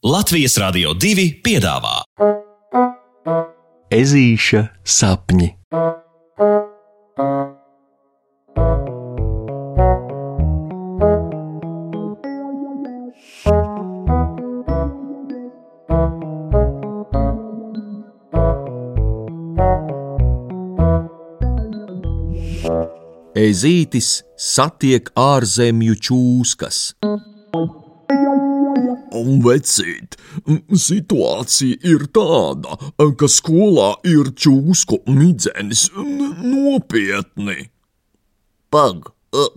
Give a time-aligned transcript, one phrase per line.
[0.00, 1.98] Latvijas Rādio 2 piedāvā
[3.92, 5.50] Ezīša sapņi.
[23.36, 26.80] Ezītis satiek ārzemju čūskas.
[29.44, 30.16] Vecīt,
[30.70, 32.76] situācija ir tāda,
[33.18, 37.70] ka skolā ir čūsku midzenis nopietni.
[38.70, 39.10] Pag,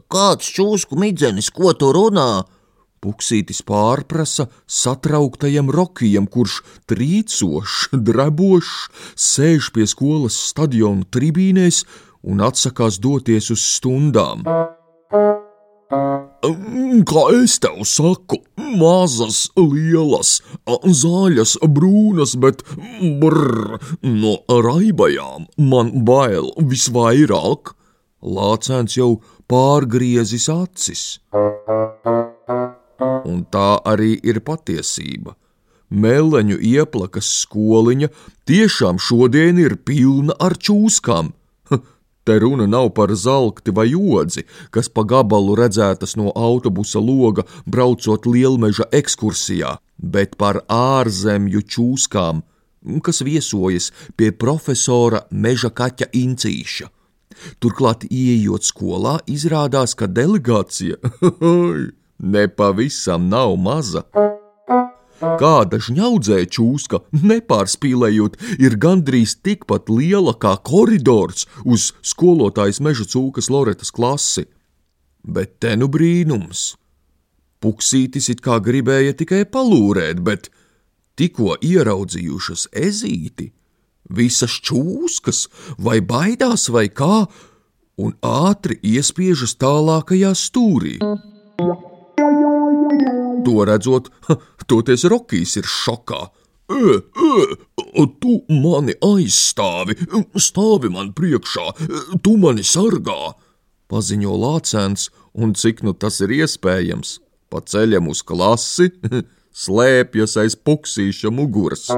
[0.09, 2.44] kāds čūsku midzenis, ko tu runā?
[3.03, 8.75] Puksītis pārprasa satrauktajam rokijam, kurš trīcošs, drebošs,
[9.19, 11.83] sēž pie skolas stadiona tribīnēs
[12.23, 14.47] un atsakās doties uz stundām.
[17.11, 18.39] Kā es tev saku,
[18.77, 20.41] mazas, lielas,
[21.01, 22.63] zaļas, brūnas, bet
[23.21, 27.75] brr, no raibajām man bail visvairāk.
[28.23, 29.17] Lācēns jau
[29.52, 31.03] pārgriezis acis.
[33.27, 35.35] Un tā arī ir patiesība.
[35.93, 38.09] Meleņu ieplakas skoliņa
[38.49, 41.33] tiešām šodien ir pilna ar čūskām.
[42.23, 48.25] Te runa nav par zelti vai odzi, kas pa gabalu redzētas no autobusa loga, braucot
[48.25, 52.43] lielmeža ekskursijā, bet par ārzemju čūskām,
[53.03, 56.88] kas viesojas pie profesora Meža kaķa incīša.
[57.59, 61.02] Turklāt, ieejot skolā, izrādās, ka delegācija
[62.35, 64.08] nepavisam nav maza.
[65.39, 66.99] Kāda žņaudzēja čūska,
[67.31, 74.47] nepārspīlējot, ir gandrīz tikpat liela kā koridors uz skolotājas meža cūkas Loretas klasi.
[75.23, 76.73] Bet te nu brīnums!
[77.63, 80.49] Puksītis it kā gribēja tikai palūrēt, bet
[81.15, 83.53] tikko ieraudzījušas ezīti,
[84.11, 85.45] visas čūskas
[85.80, 87.23] vai baidās vai kā,
[88.03, 90.98] un ātri iespiežas tālākajā stūrī.
[93.45, 94.10] To redzot,
[94.70, 96.21] toties Rokijs ir šokā.
[96.73, 99.98] E, e, tu mani aizstāvi,
[100.39, 101.66] stāvi man priekšā,
[102.23, 103.33] tu mani sargā,
[103.92, 107.17] paziņo lācēns, un cik nu tas ir iespējams,
[107.52, 108.89] pa ceļam uz klasi,
[109.64, 111.89] slēpjas aiz puksīša muguras.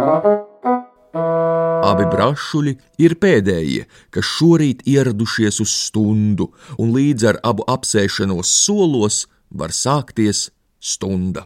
[1.85, 2.73] Abi brašuļi
[3.05, 6.49] ir pēdējie, kas šorīt ieradušies uz stundu,
[6.81, 10.49] un līdz ar abu apsēšanos solos var sākties
[10.85, 11.45] stunda.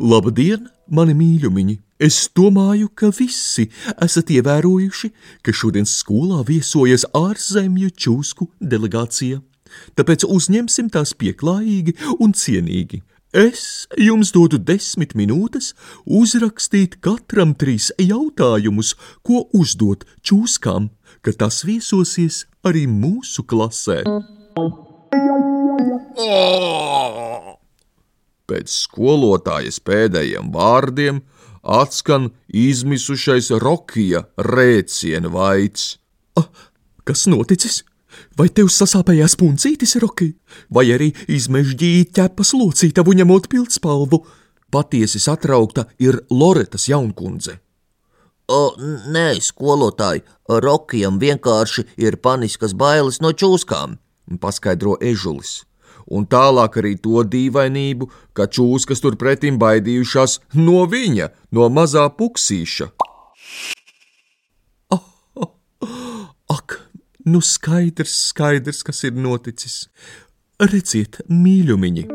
[0.00, 1.76] Labdien, mani mīļumiņi!
[2.00, 3.66] Es domāju, ka visi
[4.00, 5.10] esat ievērojuši,
[5.44, 9.42] ka šodien skolā viesojas ārzemju čūsku delegācija.
[10.00, 11.94] Tāpēc uzņemsim tās pieklājīgi
[12.24, 13.02] un cienīgi.
[13.36, 20.88] Es jums dodu desmit minūtes uzrakstīt katram trīs jautājumus, ko uzdot čūskām,
[21.22, 24.00] ka tas viesosies arī mūsu klasē.
[28.50, 31.20] Pēc skolotājas pēdējiem vārdiem
[31.62, 35.92] atskan izmisušais Rokija rēciena vaids.
[36.40, 36.48] Ah,
[37.06, 37.84] kas noticis?
[38.34, 40.32] Vai tev sasāpējās puncītis, Roki?
[40.66, 44.24] Vai arī izmežģīja ķepas locītavu ņemot pildspalvu?
[44.74, 47.60] Patiesi satraukta ir Loretas jaunkundze.
[48.50, 48.74] O,
[49.14, 53.98] nē, skolotāji, Rokijam vienkārši ir paniskas bailes no čūskām,
[54.42, 55.60] paskaidro ežulis
[56.06, 62.90] un tālāk arī to dīvainību, ka čūskas turpretim baidījušās no viņa, no mazā puksīša.
[64.96, 65.06] Oh,
[65.36, 65.52] oh,
[66.50, 66.80] ak,
[67.26, 69.86] nu skaidrs, skaidrs, kas ir noticis.
[70.60, 72.08] Redziet, mīļumiņi!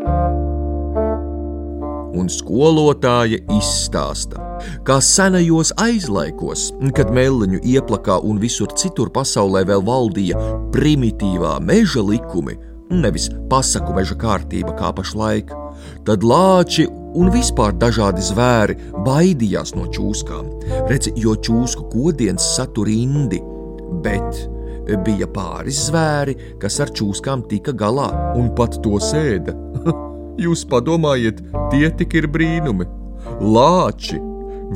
[2.16, 4.40] Un skolotāja izstāsta,
[4.88, 10.40] kā senajos aizlaikos, kad meliņu ieplakā un visur citur pasaulē vēl valdīja
[10.72, 12.56] primitīvā meža likumi,
[12.92, 15.54] nevis pasaku meža kārtība kā pašlaik.
[16.08, 20.50] Tad lāči un vispār dažādi zvēri baidījās no čūskām,
[20.90, 23.42] redzi, jo čūsku kodiens satur indi,
[24.06, 24.46] bet
[25.06, 29.56] bija pāris zvēri, kas ar čūskām tika galā un pat to sēda.
[30.44, 32.88] Jūs padomājiet, tie tik ir brīnumi.
[33.42, 34.20] Lāči,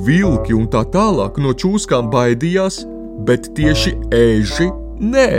[0.06, 2.84] vilki un tā tālāk no čūskām baidījās,
[3.28, 5.32] bet tieši eži nē.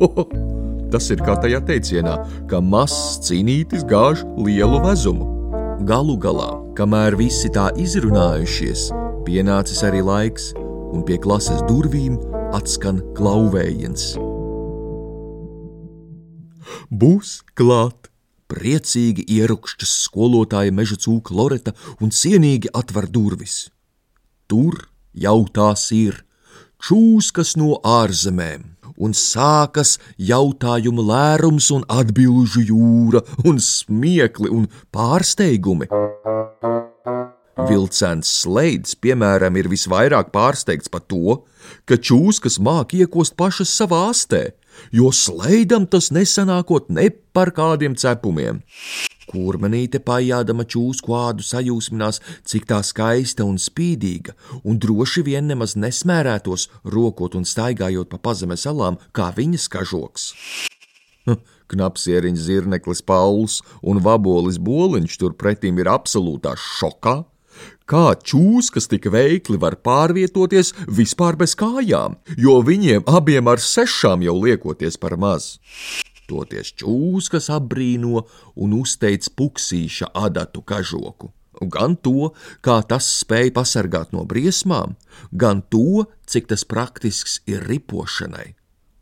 [0.90, 2.16] Tas ir kā tajā teicienā,
[2.50, 5.28] ka mazs cīnītis gāž lielu vezumu.
[5.86, 8.88] Galu galā, kamēr visi tā izrunājušies,
[9.26, 10.50] pienācis arī laiks,
[10.90, 12.18] un pie klases durvīm
[12.56, 14.16] atskan klauvējiens.
[16.90, 18.10] Būs klāt,
[18.50, 23.68] priecīgi ierukšķas skolotāja meža cūka Loreta un cienīgi atver durvis.
[24.50, 26.24] Tur jau tās ir
[26.80, 28.64] čūskas no ārzemēm,
[29.00, 35.90] un sākas jautājumu lērums un atbilžu jūra, un smiekli un pārsteigumi.
[37.70, 41.42] Vilcēns slēdz, piemēram, ir visvairāk pārsteigts par to,
[41.84, 44.50] ka čūskas māk iekost pašas savā astē,
[44.92, 48.62] jo slēdam tas nesanākot ne par kādiem cepumiem.
[49.30, 52.18] Kurmenīte pajādama čūsku ādu sajūsminās,
[52.50, 54.34] cik tā skaista un spīdīga,
[54.66, 60.32] un droši vien nemaz nesmērētos, rokot un staigājot pa pazemes salām, kā viņas kažoks.
[61.70, 67.20] Knapsieriņš zirneklis Pauls un vabolis Boliņš turpretīm ir absolūtā šokā
[67.90, 74.36] kā čūskas tik veikli var pārvietoties vispār bez kājām, jo viņiem abiem ar sešām jau
[74.42, 75.56] liekoties par maz.
[76.30, 78.22] Toties čūskas apbrīno
[78.54, 81.32] un uzteic puksīša adatu kažoku.
[81.60, 82.30] Gan to,
[82.64, 84.94] kā tas spēj pasargāt no briesmām,
[85.32, 88.54] gan to, cik tas praktisks ir ripošanai.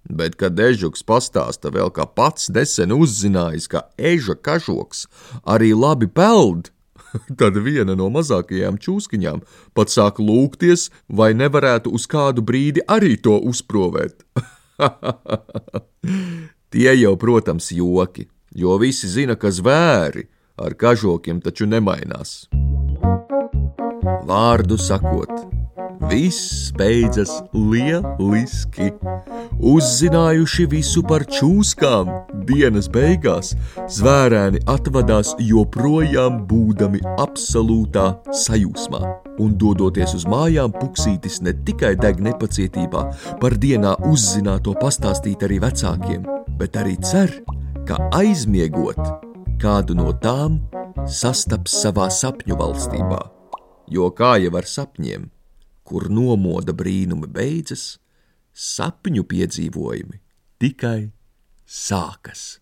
[0.08, 5.04] Bet, kad ežuks pastāsta vēl, ka pats nesen uzzinājis, ka eža kažoks
[5.44, 6.72] arī labi peld,
[7.40, 9.43] Tad viena no mazākajām čūskiņām
[9.76, 14.25] pat sāk lūgties, vai nevarētu uz kādu brīdi arī to uzprovēt.
[16.72, 20.28] Tie jau, protams, joki, jo visi zina, ka zvēri
[20.58, 22.49] ar kažokiem taču nemainās.
[24.28, 25.57] Vārdu sakot,
[26.08, 28.88] Viss beidzas lieliski.
[29.58, 32.08] Uzzinājuši visu par čūskām,
[32.49, 33.52] dienas beigās
[33.93, 38.06] zvērēni atvadās joprojām būdami absolūtā
[38.44, 39.02] sajūsmā.
[39.43, 43.04] Un dodoties uz mājām, puksītis ne tikai deg nepacietībā
[43.43, 46.25] par dienā uzzināto pastāstīt arī vecākiem,
[46.58, 47.37] bet arī cer,
[47.88, 49.00] ka aizmiegot
[49.61, 50.62] kādu no tām
[51.04, 53.20] sastaps savā sapņu valstībā.
[53.88, 55.28] Jo kā jau ar sapņiem,
[55.88, 57.96] kur nomoda brīnumi beidzas,
[58.52, 60.20] sapņu piedzīvojumi
[60.61, 61.11] tikai
[61.64, 62.58] sākas.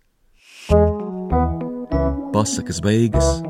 [2.36, 3.40] Pasakas beigas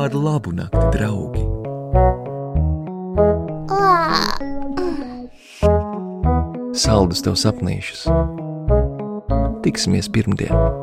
[0.00, 1.44] ar labu nakti, draugi!
[6.80, 8.06] Saldus tev sapnīšus!
[9.66, 10.79] Tiksimies pirmdien!